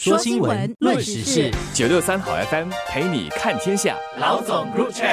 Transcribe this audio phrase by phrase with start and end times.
[0.00, 3.96] 说新闻，论时事，九六三好 FM 陪你看天下。
[4.20, 5.04] 老总入场。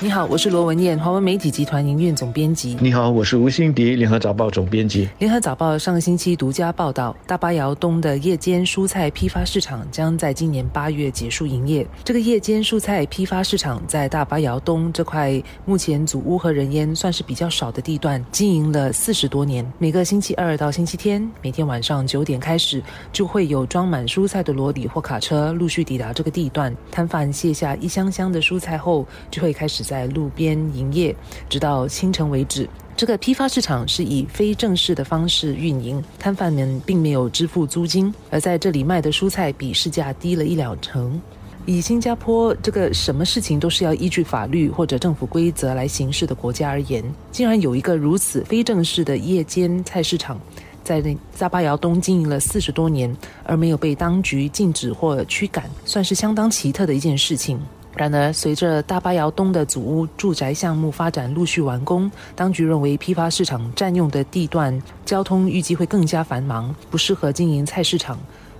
[0.00, 2.76] 你好，我是罗文燕，华文媒体集团营运总编辑。
[2.80, 5.08] 你好，我是吴欣迪，联合早报总编辑。
[5.18, 11.84] 联合早报上个星期独家报道，大巴窑东的夜间蔬菜批发市场将在今年八月结束营业。
[12.04, 19.68] 这个夜间蔬菜批发市场在大巴窑东这块目前祖屋和人烟算是比较少的地段，经营了四十多年。
[19.78, 22.80] 每个星期二到星期天，每天晚上九点开始，
[23.12, 26.72] 就会有装满蔬菜的罗里或卡车陆续抵达这个地段。
[26.88, 31.16] 摊贩卸下一箱箱的蔬菜后，就会开始在路边营业，
[31.48, 32.68] 直到清晨为止。
[32.94, 41.18] 这个批发市场是以非正式的方式运营，摊贩们并没有支付租金，而在这里卖的蔬菜比市价低了一两成。
[41.64, 47.02] 以新加坡这个什么事情都是要依据法律或者政府规则来行事的国家而言，
[47.32, 50.38] 竟然有一个如此非正式的夜间菜市场，
[50.82, 57.60] 在那扎巴窑东经营了四十多年，而没有被当局禁止或驱赶，算是相当奇特的一件事情。
[57.98, 68.16] 然而，随着大巴窑东的祖屋住宅项目发展陆续完工，当局认为批发市场占用的地段交通预计会更加繁忙，不适合经营菜市场，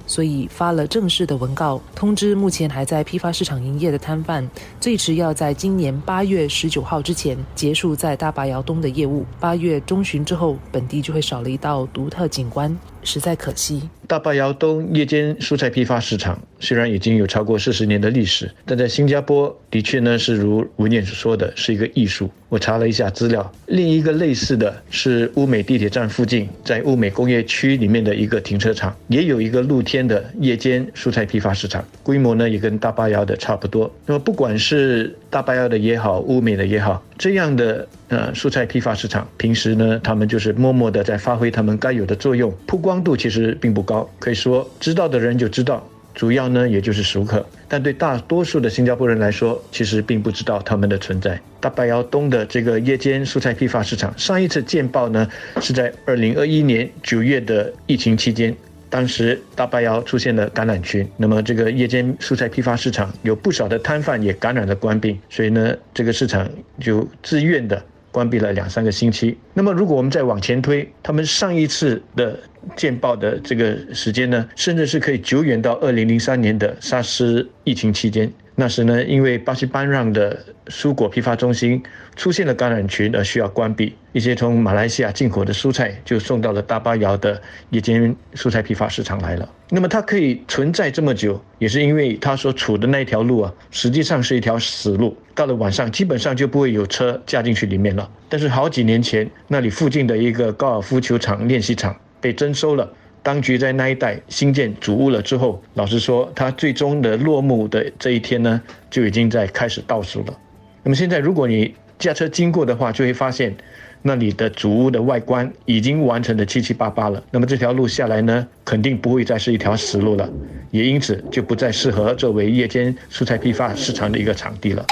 [0.09, 4.45] 所以发了正式的文告，通知目前还在批发市场营业的摊贩，
[4.81, 9.25] 最迟要在今年八月十九号之前结束在大巴窑东的业务。
[9.39, 13.89] 八月中旬之后，本地就会少了一道独特景观，实在可惜。
[14.07, 22.31] 大巴窑东夜间蔬菜批发市场虽然已经有超过四十年的历史，但在新加坡的确呢是如文念所说的是一个艺术。
[22.49, 33.95] 我查了一下资料，另一个类似的是乌美地铁站附近，在乌美工业区里面的一个停车场，也有一个露天的夜间蔬菜批发市场，规模呢也跟大巴窑的差不多。
[34.07, 44.09] 那么不管是大巴窑的也好，乌美的也好，这样的呃蔬菜批发市场，平时呢他们就是默默的在发挥他们该有的作用，曝光度其实并不高。
[44.21, 47.45] 可以说，知道的人就知道，主要呢也就是熟客。
[47.69, 51.39] 但对大多数的新加坡人来说，其实并不知道他们的存在。
[51.61, 55.29] 大白窑东的这个夜间蔬菜批发市场，上一次见报呢
[55.61, 58.55] 是在二零二一年九月的疫情期间，
[58.91, 66.49] 当时大白窑出现了感染群，那么这个夜间蔬菜批发市场有不少的摊贩也感染了官病，所以呢这个市场
[66.81, 67.83] 就自愿的。
[68.11, 69.37] 关闭了两三个星期。
[69.53, 72.37] 那么，如果我们再往前推，他们上一次的
[72.77, 78.31] 见报的这个时间呢，甚至是可以久远到二零零三年的沙士疫情期间。
[78.61, 80.37] 那时呢，因为巴西班让的
[80.67, 81.81] 蔬果批发中心
[82.17, 87.41] 出现了感染群而需要关闭，一些从马来西亚进口的蔬菜就送到了大巴窑的
[87.71, 89.49] 一间蔬菜批发市场来了。
[89.71, 98.11] 那么它可以存在这么久，也是因为它所处的那条路啊，实际上是一条死路，到了晚上基本上就不会有车加进去里面了。
[98.29, 102.91] 但是好几年前，那里附近的一个高尔夫球场练习场被征收了。
[103.23, 110.39] 当局在那一带新建主屋了之后，老实说，它最终的落幕的这一天呢，就已经在开始倒数了。
[110.83, 113.55] 那么现在，如果你驾车经过的话，就会发现
[114.01, 117.23] 那里的主屋的外观已经完成的七七八八了。
[117.31, 120.31] 那么这条路下来呢，肯定不会再是一条死路了，
[120.71, 124.87] 也因此就不再适合作为夜间蔬菜批发市场的一个场地了。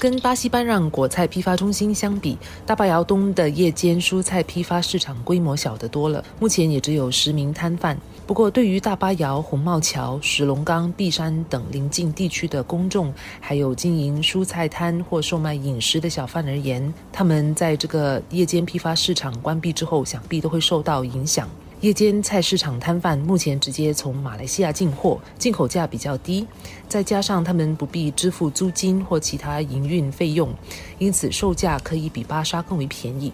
[0.00, 7.94] 跟巴西班让果菜批发中心相比，大巴窑东的夜间蔬菜批发市场规模小得多了，目前也只有十名摊贩。
[8.26, 21.46] 不过，对于大巴窑、红帽桥、石龙岗、碧山等邻近地区的公众，还有经营蔬菜摊或售卖饮食的小贩而言，他们在这个夜间批发市场关闭之后，想必都会受到影响。
[21.80, 26.46] 夜间菜市场摊贩目前直接从马来西亚进货，进口价比较低，
[26.86, 30.52] 再加上他们不必支付租金或其他营运费用，
[30.98, 33.32] 因此售价可以比巴沙更为便宜。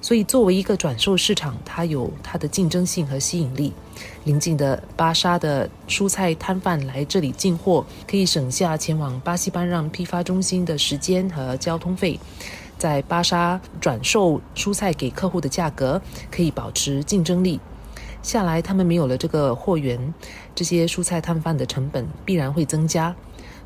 [0.00, 3.72] 所以作为一个转售市场，它有它的竞争性和吸引力。
[4.24, 12.18] 邻近的巴沙的蔬菜摊贩来这里进货，可以省下前往巴西班让批发中心的时间和交通费。
[12.76, 17.60] 在巴沙转售蔬菜给客户的价格可以保持竞争力。
[18.26, 20.12] 下来，他们没有了这个货源，
[20.52, 23.14] 这些蔬菜摊贩的成本必然会增加，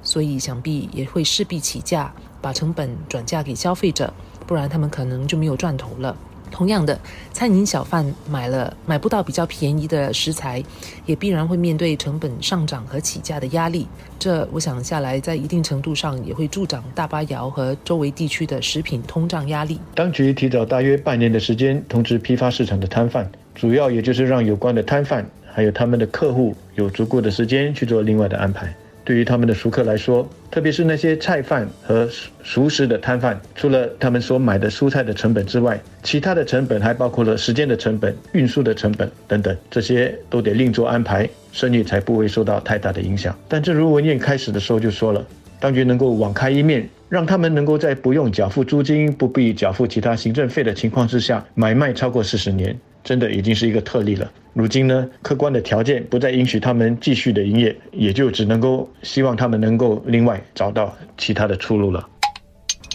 [0.03, 2.13] 所以想必也会势必起价，
[2.43, 4.13] 把成本转嫁给消费者，
[4.47, 6.15] 不然他们可能就没有赚头了。
[6.51, 7.01] 同样的，
[7.33, 10.63] 餐饮小贩买了买不到比较便宜的食材，
[11.07, 13.89] 也必然会面对成本上涨和起价的压力。
[14.19, 19.81] 这我想下来，在一定程度上也会助长大巴窑和周围地区的食品通胀压力。
[19.95, 23.31] 当局提早大约半年的时间通知批发市场的摊贩。
[23.61, 25.23] 主要也就是让有关的摊贩
[25.53, 28.75] 还有他们的客户有足够的时间去做另外的安排。
[29.05, 32.09] 对于他们的熟客来说，特别是那些菜贩和
[32.43, 43.37] 熟食的摊贩，除了他们所买的蔬菜的成本之外，其他的成本还包括了时间的成本、运输的成本等等，这些都得另做安排，生意才不会受到太大的影响。
[43.47, 45.23] 但正如文燕开始的时候就说了，
[45.59, 52.75] 当局能够网开一面，让他们能够在不用缴付租金、不必缴付其他行政费的情况之下买卖超过四十年。
[53.03, 54.31] 真的已经是一个特例了。
[54.53, 62.09] 如今呢，客观的条件不再允许他们继续的营业，也就只能够希望他们能够另外找到其他的出路了。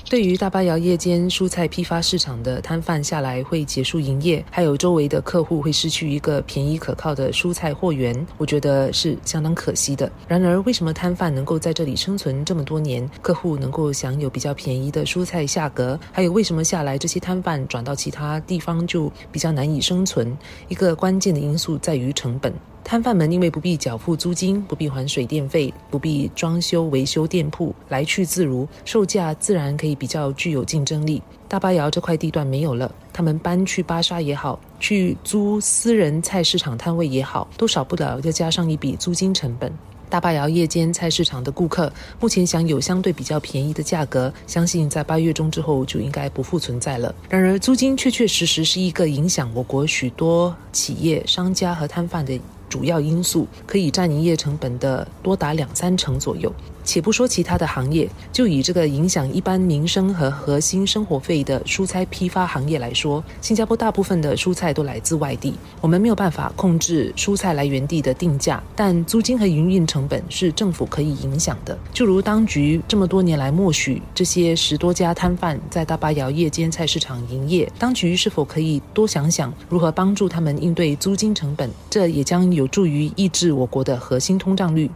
[0.08, 10.10] 对于大巴窑夜间蔬菜批发市场的摊贩下来会结束营业，还有周围的客户会失去一个便宜可靠的蔬菜货源，我觉得是相当可惜的。
[10.28, 16.00] 然而，为什么摊贩能够在这里生存这么多年，客户能够享有比较便宜的蔬菜价格？
[16.12, 20.38] 还有，为什么下来这些摊贩转到其他地方就比较难以生存？
[20.68, 22.54] 一个关键的因素在于成本。
[22.84, 31.20] 摊贩们因为不必缴付租金，不必还水电费，不必装修维修店铺，来去自如，售价自然可以比比较具有竞争力。
[31.48, 39.74] 大巴窑这块地段没有了，他们搬去巴沙也好，去租私人菜市场摊位也好，都少不了要加上一笔租金成本。
[40.08, 47.16] 大巴窑夜间菜市场的顾客目前享有相对比较便宜的价格，相信在八月中之后就应该不复存在了。
[47.28, 52.40] 然而，租金确确实实是一个影响我国许多企业、商家和摊贩的。
[52.68, 56.52] 主要因素可以占营业成本的多达两三成左右。
[56.86, 71.78] 且不说其他的行业，就以这个影响一般民生和核心生活费的蔬菜批发行业来说，新加坡大部分的蔬菜都来自外地，我们没有办法控制蔬菜来源地的定价，但租金和营运成本是政府可以影响的。
[71.92, 81.70] 就如当局这么多年来默许这些十多家摊贩在大巴窑夜间菜市场营业，当局是否可以多想想如何帮助他们应对租金成本？
[81.90, 84.90] 这也将有助于抑制我国的核心通胀率。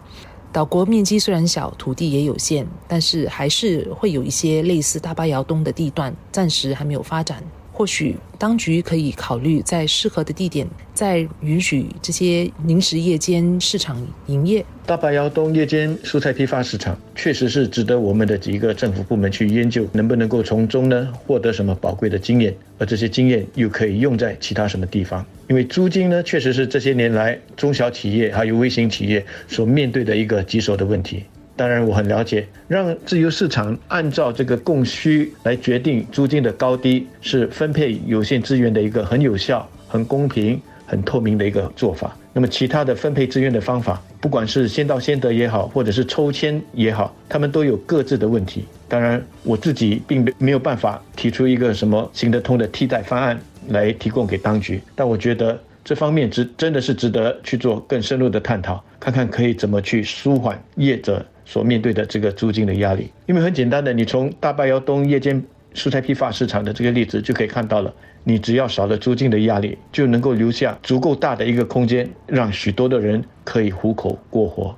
[0.51, 7.43] 岛国面积虽然小，土地也有限，但是还是会有一些类似大巴窑东的地段，暂时还没有发展。
[7.79, 14.65] 或许当局可以考虑在适合的地点，再允许这些临时夜间市场营业。
[14.85, 25.25] 大白窑东夜间蔬菜批发市场确实是值得我们的几个政府部门去研究，能不能够从中呢获得什么宝贵的经验，而这些经验又可以用在其他什么地方？
[25.47, 31.23] 因为租金呢，确实是这些年来中小企业还有微型企业所面对的一个棘手的问题。
[31.59, 42.15] 当然，我很了解，让自由市场按照这个供需来决定租金的高低，是分配有限资源的一个很有效、很公平、很透明的一个做法。
[42.31, 48.63] 那么，其他的分配资源的方法，不管是先到先得也好，或者是抽签也好，他们都有各自的问题。
[48.87, 61.25] 当然，我自己并没没有办法提出一个什么行得通的替代方案来提供给当局，但我觉得这方面值真的是值得去做更深入的探讨，看看可以怎么去舒缓业者。
[61.49, 65.43] 所面对的这个租金的压力，因为很简单的，你从大坝窑东夜间
[65.73, 67.91] 蔬菜批发市场的这个例子就可以看到了，
[68.23, 74.77] 你只要少了租金的压力，就能够留下足够大的一个空间，让许多的人可以糊口过活。